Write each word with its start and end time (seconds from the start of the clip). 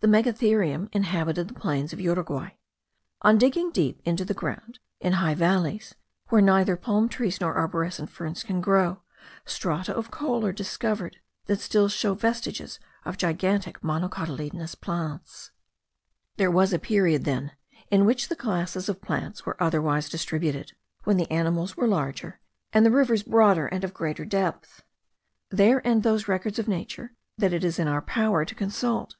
The 0.00 0.08
megatherium 0.08 0.88
inhabited 0.92 1.46
the 1.46 1.54
plains 1.54 1.92
of 1.92 2.00
Uruguay. 2.00 2.48
On 3.20 3.38
digging 3.38 3.70
deep 3.70 4.00
into 4.04 4.24
the 4.24 4.34
ground, 4.34 4.80
in 5.00 5.12
high 5.12 5.36
valleys, 5.36 5.94
where 6.30 6.42
neither 6.42 6.76
palm 6.76 7.08
trees 7.08 7.40
nor 7.40 7.54
arborescent 7.56 8.10
ferns 8.10 8.42
can 8.42 8.60
grow, 8.60 9.02
strata 9.44 9.94
of 9.94 10.10
coal 10.10 10.44
are 10.44 10.52
discovered, 10.52 11.18
that 11.46 11.60
still 11.60 11.86
show 11.88 12.14
vestiges 12.14 12.80
of 13.04 13.16
gigantic 13.16 13.82
monocotyledonous 13.82 14.74
plants. 14.80 15.52
There 16.38 16.50
was 16.50 16.72
a 16.72 16.78
remote 16.78 16.82
period 16.88 17.24
then, 17.24 17.52
in 17.88 18.04
which 18.04 18.26
the 18.26 18.34
classes 18.34 18.88
of 18.88 19.00
plants 19.00 19.46
were 19.46 19.62
otherwise 19.62 20.08
distributed, 20.08 20.72
when 21.04 21.18
the 21.18 21.30
animals 21.30 21.76
were 21.76 21.86
larger, 21.86 22.40
and 22.72 22.84
the 22.84 22.90
rivers 22.90 23.22
broader 23.22 23.68
and 23.68 23.84
of 23.84 23.94
greater 23.94 24.24
depth. 24.24 24.82
There 25.50 25.86
end 25.86 26.02
those 26.02 26.26
records 26.26 26.58
of 26.58 26.66
nature, 26.66 27.14
that 27.38 27.52
it 27.52 27.62
is 27.62 27.78
in 27.78 27.86
our 27.86 28.02
power 28.02 28.44
to 28.44 28.54
consult. 28.56 29.14